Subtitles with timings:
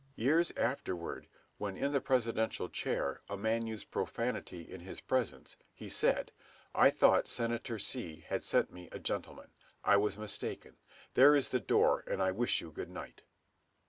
[0.15, 1.27] Years afterward,
[1.59, 6.31] when in the Presidential chair, a man used profanity in his presence, he said,
[6.73, 8.25] "I thought Senator C.
[8.27, 9.51] had sent me a gentleman.
[9.83, 10.77] I was mistaken.
[11.13, 13.21] There is the door, and I wish you good night."